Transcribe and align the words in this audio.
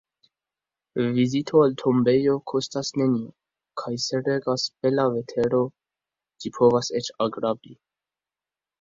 Vizito 1.17 1.61
al 1.65 1.75
tombejo 1.81 2.33
kostas 2.53 2.91
nenion 3.03 3.29
kaj, 3.83 3.95
se 4.07 4.23
regas 4.31 4.67
bela 4.83 5.07
vetero, 5.19 5.63
ĝi 6.43 6.57
povas 6.61 6.95
eĉ 7.03 7.17
agrabli. 7.29 7.81